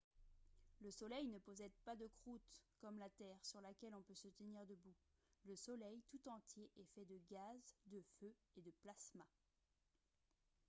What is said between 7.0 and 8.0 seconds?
de gaz